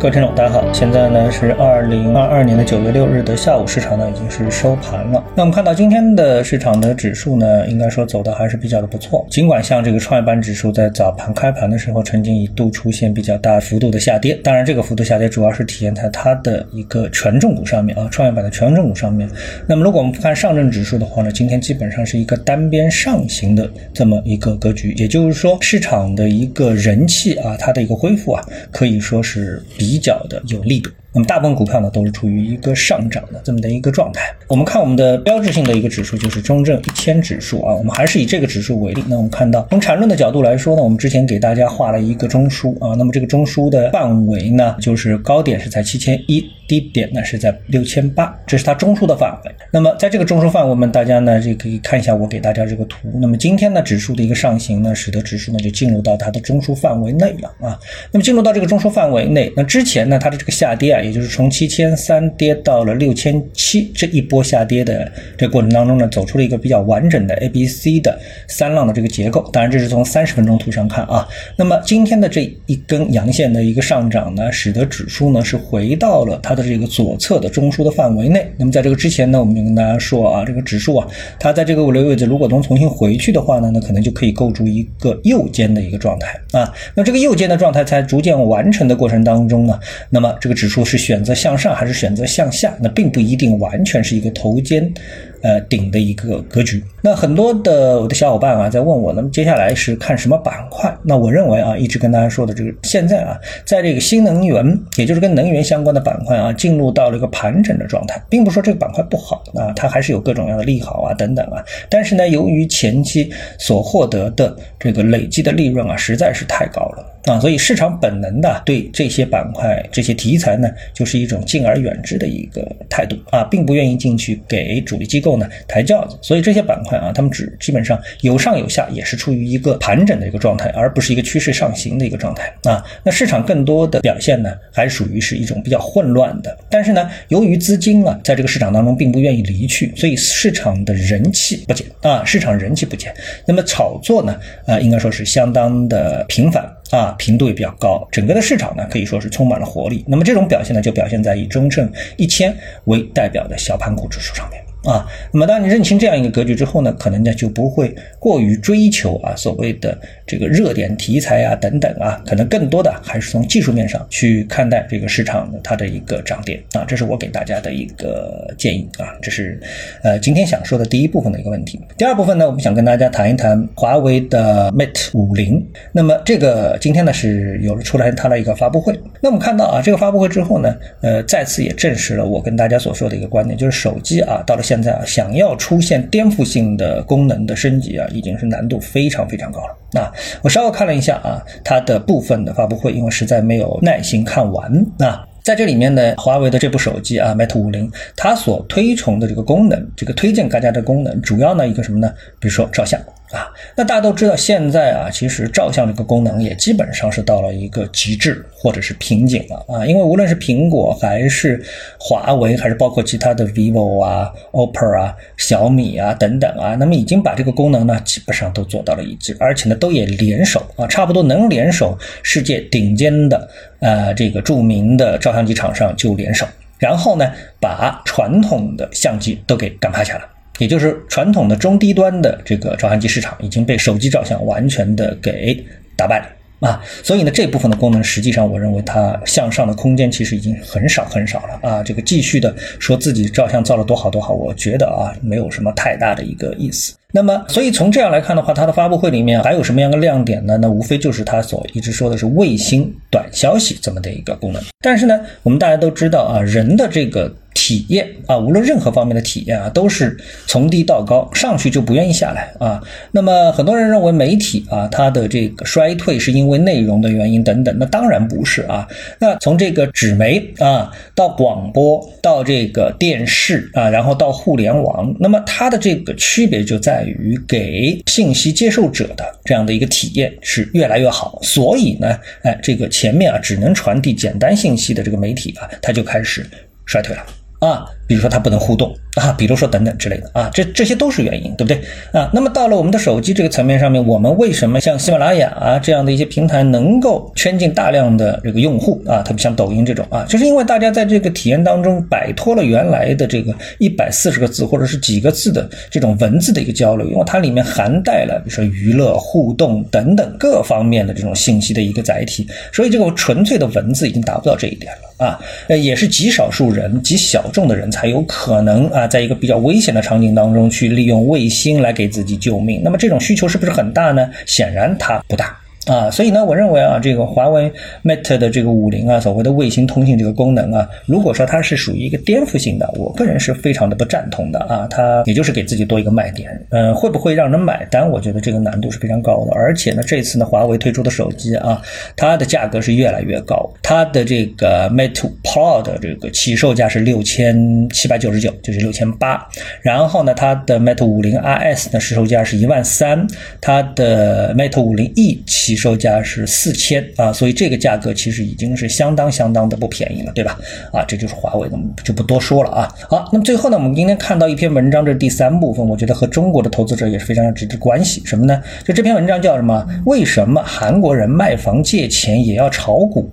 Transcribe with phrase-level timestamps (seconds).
[0.00, 5.24] 各位听众，大家好，现在呢是二零二二年的九月六日的下午，市场呢已经是收盘了。
[5.34, 9.26] 那我们看到今天的市场的指数呢，应该说走的还是比较的不错。
[9.28, 19.28] 尽管像这个创业板指数在早盘开盘的时候，曾经一度出现比较大幅度的下跌，当然这个幅度下跌主要是体现在它的一个权重股上面啊，创业板的权重股上面。
[19.66, 29.87] 那么如果我们不看上证指数的话呢，今天基本上是一个单边上行的这么一个格局，也就是说市场的一个人气啊，它的一个恢复啊，可以说是比。
[29.88, 34.34] 比较的有力度，那么大部分股票呢都是处于一个上涨的这么的一个状态。
[34.46, 39.02] 我们看我们的标志性的一个指数就是中证一千指数啊，我们还是以这个指数为例。
[39.08, 46.44] 那我们看到从缠论的角度来说呢，我们之前给大家画了一个中枢啊，那么这个中枢的范围呢，就是高点是在七千一。
[46.68, 49.50] 低点呢是在六千八，这是它中枢的范围。
[49.70, 53.08] 那么在这个中枢范围，我们大家呢就可以看一下我给大家这个图。
[53.14, 57.80] 那么今天呢指数的一个上行呢，使得指数呢就进入到它的中枢范围内了啊。
[58.12, 69.48] 那么进入到这个中枢范围内，那之前呢它的这个下跌也就是从七千三跌到了六千七这一波下跌的这过程当中呢，走出了一个比较完整的 A、B、C 的三浪的这个结构。
[69.50, 71.26] 当然这是从三十分钟图上看啊。
[71.56, 76.58] 那么今天的这一根阳线的一个上涨呢，使得指数呢是回到了它。
[76.58, 81.06] 的这个左侧的中枢的范围内，那么在这个之前呢，我们就跟大家说啊，这个指数啊，
[81.38, 86.74] 它在这个五六位置，如果能重新回去的话呢，那可能就可以构筑一个右肩的一个状态啊。
[86.96, 89.78] 那这个右肩的状态在逐渐完成的过程当中呢，
[90.10, 94.92] 那么这个指数是选择向上还是选择向下，那并不一定完全是一个头肩。
[95.40, 96.82] 呃，顶的一个格局。
[97.00, 100.92] 那很多的我的小伙伴啊，在问我，那么接下来是看什么板块？
[101.04, 111.64] 那我认为啊，一直跟大家说的这个，现在啊，在这个新能源，也就是跟能源相关的板块啊，进入到了一个盘整的状态，并不说这个板块不好啊，它还是有各种各样的利好啊等等啊。
[111.88, 117.06] 但是呢，由于前期所获得的这个累积的利润啊，实在是太高了。
[117.28, 126.16] 啊，所以市场本能的对这些板块、这些题材呢，就是一种敬而远之的一个态度啊，并不愿意进去给主力机构呢抬轿子。
[126.22, 132.82] 所以这些板块啊，他们只基本上有上有下，也是处于一个盘整的一个状态，而不是一个趋势上行的一个状态啊。
[133.02, 136.56] 那市场更多的表现呢，还属于是一种比较混乱的。
[136.70, 143.12] 但是呢，由于资金啊，在这个市场当中并不愿意离去，所以市场的人气不减啊，市场人气不减。
[143.46, 146.64] 那么炒作呢，啊，应该说是相当的频繁。
[146.90, 150.04] 啊，频度也比较高，整个的市场呢可以说是充满了活力。
[150.06, 152.54] 那么这种表现呢，就表现在以中证一千
[152.84, 154.62] 为代表的小盘股指数上面。
[154.84, 169.60] 啊，那么当你认清这样一个格局之后呢，可能呢就不会过于追求啊所谓的这个热点题材啊等等啊，可能更多的还是从技术面上去看待这个市场的它的一个涨跌啊，这是我给大家的一个建议啊，这是
[170.04, 171.80] 呃今天想说的第一部分的一个问题。
[171.96, 175.66] 第二部分呢，我们想跟大家谈一谈华为的 Mate 五零。
[175.90, 178.96] 那么这个今天呢是有了出来它的一个发布会。
[179.20, 184.62] 那我们看到啊，这个发布会之后呢，呃，再次也证实了我跟大家所说的一个观点，就是手机啊到了。
[184.68, 189.74] 现在啊，想要出现颠覆性的功能的升级啊，已经是难度非常非常高了。
[189.94, 190.12] 啊
[190.42, 194.72] 我稍微看了一下啊，它的部分的发布会，因为实在没有耐心看完。
[194.98, 202.12] 啊在这里面呢，华为的这部手机啊，Mate 五零，它所推崇的这个功能，这个推荐大家的功能，主要呢一个什么呢？
[202.38, 203.00] 比如说照相。
[203.30, 209.84] 啊，那大家都知道，现在啊，其实照相这个功能也基本上是到了一个极致或者是瓶颈了啊。
[209.84, 211.62] 因为无论是苹果还是
[211.98, 223.48] 华为，还是包括其他的 vivo 啊、OPPO 啊、小米啊等等啊，那么已经把这个功能呢，基本上都做到了一致，而且呢，都也联手啊，差不多能联手世界顶尖的
[223.80, 226.46] 呃这个著名的照相机厂商就联手，
[226.78, 230.22] 然后呢，把传统的相机都给干趴下了。
[230.58, 235.64] 也就是传统的中低端的这个照相机市场已经被手机照相完全的给
[235.96, 236.26] 打败了
[236.60, 246.94] 啊，所以呢这部分的功能实际上我认为它向上的空间其实已经很少很少了啊，这个继续的说自己照相照了多好多好，我觉得啊没有什么太大的一个意思。
[247.12, 250.58] 那么所以从这样来看的话，它的发布会里面还有什么样的亮点呢？
[250.60, 254.60] 那无非就是它所一直说的是卫星短消息这么的一个功能。
[254.80, 257.32] 但是呢，我们大家都知道啊，人的这个。
[257.68, 260.16] 体验啊，无论任何方面的体验啊，都是
[260.46, 262.82] 从低到高，上去就不愿意下来啊。
[263.12, 268.88] 那么很多人认为媒体啊，它的这个衰退是因为内容的原因等等，那当然不是啊。
[269.20, 281.38] 那从这个纸媒啊，到广播，到这个电视啊，然后到互联网，那么它的这个区别就在于给信息接受者的这样的一个体验是越来越好。
[281.42, 286.46] 所以呢，哎，这个前面啊只能传递简单信息的这个媒体啊，它就开始
[286.86, 287.22] 衰退了。
[287.60, 288.96] 啊，比如说它不能互动。
[289.18, 291.80] 啊，比如说等等之类的啊，这这些都是原因，对不对
[292.12, 292.30] 啊？
[292.32, 299.22] 那么到了我们的手机这个层面上面，我们为什么像喜马拉雅啊这样的一些平台能够圈进大量的这个用户啊？
[299.22, 319.07] 特别像抖音这种啊，就是因为大家在这个体验当中摆脱了原来的这个一百四十个字或者是几个字的这种文字的一个交流，因为它里面含带了比如说娱乐、互动等等各方面的这种信息的一个载体，所以这个纯粹的文字已经达不到这一点了啊，呃，也是极少数人、极小众的人才有可能啊。
[319.08, 324.30] 在一个比较危险的场景当中去利用卫星来给自己救命，那么这种需求是不是很大呢？
[324.46, 325.58] 显然它不大。
[325.88, 327.72] 啊，所以呢，我认为啊，这个华为
[328.04, 334.86] Mate 的这个五零啊，所谓的卫星通信这个功能啊，如果说它是属于一个颠覆性的，我个人是非常的不赞同的啊。
[334.90, 338.08] 它也就是给自己多一个卖点，嗯，会不会让人买单？
[338.08, 339.52] 我觉得这个难度是非常高的。
[339.54, 341.80] 而且呢，这次呢，华为推出的手机啊，
[342.14, 343.68] 它的价格是越来越高。
[343.82, 349.46] 它的这个 Mate Pro 的这个起售价是六千七百九十九，就是六千八。
[349.80, 353.26] 然后呢，它的 Mate 五零 RS 的市售价是一万三，
[353.60, 360.58] 它的 Mate 五零 E 起售价是四千啊，所以这个价格其实已经是相当相当的不便宜了，对吧？
[360.92, 362.92] 啊，这就是华为的，就不多说了啊。
[363.08, 368.20] 好，那么最后呢，我们今天看到一篇文章，这是第三部分，我觉得和中国的投资者也是非常有直接关系。
[368.24, 368.60] 什么呢？
[368.84, 369.86] 就这篇文章叫什么？
[370.04, 373.30] 为什么韩国人卖房借钱也要炒股？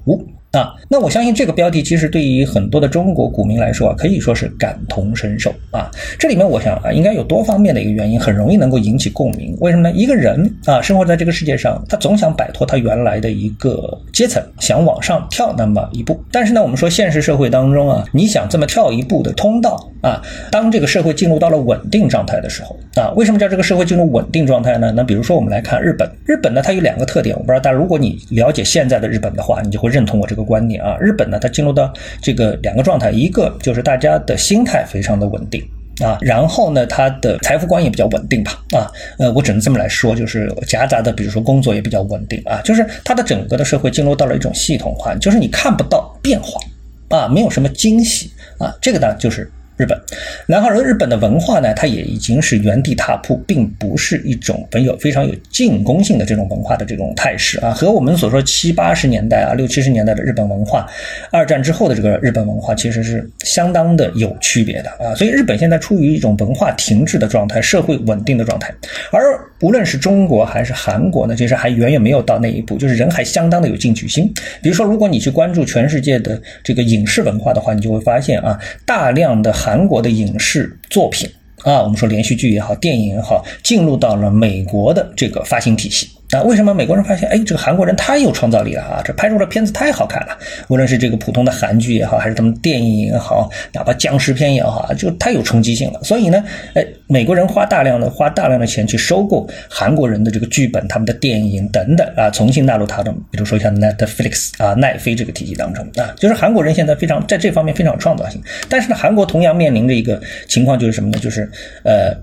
[0.56, 5.92] 啊，那我相信这个标题其实对于很多的中国股民来说啊，可以说是感同身受啊。
[6.18, 9.54] 这里面我想啊，应该有多方面的一个原因，很容易能够引起共鸣。
[9.60, 9.92] 为什么呢？
[9.94, 16.18] 一个人啊，生活在这个世界上，他总想摆脱他原来的一个阶层，想往上跳那么一步。
[16.32, 24.94] 但是呢，我们说现实社会当中啊，你想这么跳一步的通道啊，当这个社会进入到了稳定状态的时候啊，为什么叫这个社会进入稳定状态呢？
[24.96, 30.45] 那比如说我们来看日本，日本呢，它有两个特点，我不知道大家如果你了解现在的日本的话，你就会认同我这个。
[30.46, 35.62] 观念啊，日本呢，它进入到这个两个状态，一个就是大家的心态非常的稳定
[36.02, 46.62] 啊，然后呢，他的财富观也比较稳定吧啊，呃，我只能这么来说，就是夹杂的，比如说工作也比较稳定啊，就是它的整个的社会进入到了一种系统化，就是你看不到变化
[47.10, 49.52] 啊，没有什么惊喜啊，这个呢就是。
[49.78, 50.00] 日本，
[50.48, 60.88] 然后日本的文化呢，它也已经是原地踏步，并不是一种很有非常有进攻性的这种文化的这种态势啊，和我们所说七八十年代啊、六七十年代的日本文化，
[61.32, 68.74] 二战之后的这个日本文化其实是相当的有区别的啊，所以日本现在处于一种文化停滞的状态，社会稳定的状态，
[69.12, 69.22] 而
[69.66, 74.32] 无论是中国还是韩国呢，其实还远远没有到那一步，就是人还相当的有进取心。
[74.62, 79.56] 比如说，如果你去关注全世界的这个影视文化的话，你就会发现啊，大量的。
[79.56, 81.28] 韩国的影视作品
[81.64, 86.10] 啊，我们说连续剧也好，电影也好，进入到了美国的这个发行体系。
[86.36, 89.02] 啊，为什么美国人发现，哎，这个韩国人太有创造力了啊！
[89.04, 90.38] 这拍出的片子太好看了，
[90.68, 96.04] 无论是这个普通的韩剧也好，还是他们电影也好，哪怕僵尸片也好，就太有冲击性了。
[96.04, 96.44] 所以呢，
[96.74, 108.42] 哎，美国人花大量的花大量的钱去收购韩国人的这个剧本、他们的电影等等啊，重新纳入他的，比如说像 Netflix 啊、奈飞这个体系当中啊，就是韩国人现在非常在这方面非常有创造性。
[108.68, 111.20] 但是呢，韩国同样面临着一个情况，就是什么呢？
[111.20, 111.50] 就是
[111.84, 112.14] 呃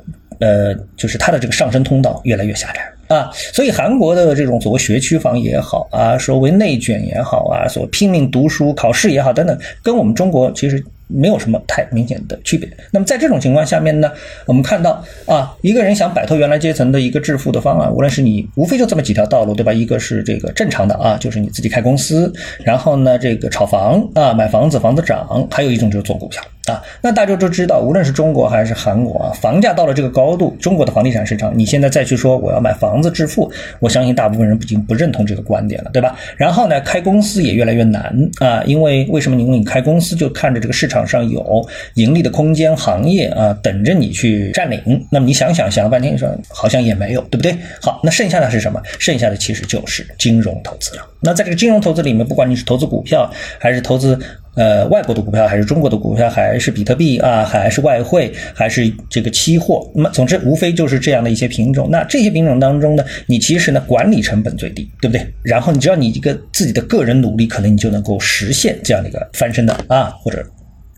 [0.41, 2.81] 呃，就是它的这个上升通道越来越狭窄。
[3.13, 10.83] 啊，所以韩国的这种所谓学区房也好啊，所谓内卷也好啊，所拼命读书考试也好等等，跟我们中国其实。
[11.15, 12.67] 没有什么太明显的区别。
[12.91, 14.11] 那么在这种情况下面呢，
[14.47, 19.71] 我们看到啊，一个人想摆脱原来阶层的一个致富的方案，无论是你无非就这么几条道路，对吧？
[19.71, 22.33] 一个是这个正常的啊，就是你自己开公司，
[22.65, 26.83] 然后呢，这个炒房啊，买房子，房子涨；还有一种就是做股票啊。
[27.03, 36.17] 那大家都知道，无论是中国还是韩国啊，房价到了这个高度，中国的房地产市场，你现在再去说我要买房子致富，我相信大部分人已经不认同这个观点了，对吧？
[36.37, 39.39] 然后呢，开公司也越来越难啊，因为为什么？
[39.39, 41.07] 因为你开公司就看着这个市场。
[41.13, 44.81] 上有盈利的空间，行业啊等着你去占领。
[45.11, 47.55] 那么你想想，想了半天，说好像也没有，对不对？
[47.83, 48.81] 好，那剩下的是什么？
[48.99, 51.03] 剩下的其实就是金融投资了。
[51.21, 54.19] 那在这个金融投资里面，不管你是投资股票，还是投资
[54.55, 61.89] 呃外国的股票，还是中国的股票，还是比特币啊，还是外汇，还是这个期货，那么总之无非就是这样的一些品种。
[61.91, 65.27] 那这些品种当中呢，你其实呢管理成本最低，对不对？
[65.43, 70.45] 然后你只要你一个自己的个人努力，可能你就能够实现这样的一个翻身的啊，或者。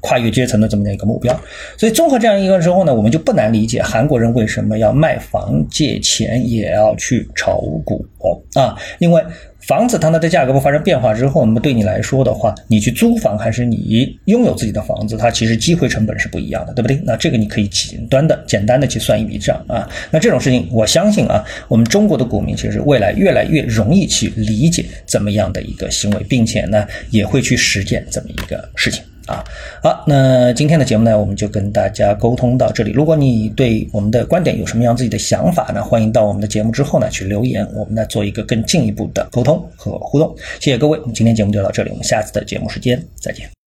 [0.05, 1.35] 跨越阶层的这么的一个目标，
[1.79, 8.05] 所以综合这样一个之后呢，我们就不难理解韩国人为什么要卖房借钱也要去炒股
[8.53, 8.77] 啊？
[8.99, 9.25] 因为
[9.61, 17.01] 房子它的价格不发生变化之后，那么对你来说的话，你去租房还是你拥有自己的房子，它其实机会成本是不一样的，对不对？
[17.03, 19.89] 那这个你可以简单的、简单的去算一笔账啊。
[20.11, 29.03] 那这种事情，我相信啊，我们中国的股民其实未来越来越容易去理解怎么样的一个行为，并且呢，也会去实践这么一个事情。
[29.27, 29.45] 啊。
[29.83, 32.93] 好，那今天的节目呢，我们就跟大家沟通到这里。
[32.93, 40.35] 如果你对我们的观点有什么样自己的想法呢，欢迎到我们的节目之后呢去留言，我们呢做一个更进一步的沟通和互动。
[40.61, 43.64] 谢谢各位，我们今天节目就到这里，我们下次的节目时间再见。